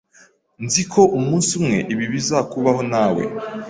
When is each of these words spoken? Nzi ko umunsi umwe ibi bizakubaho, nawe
Nzi 0.65 0.81
ko 0.91 1.01
umunsi 1.17 1.51
umwe 1.59 1.77
ibi 1.93 2.05
bizakubaho, 2.13 2.81
nawe 2.91 3.23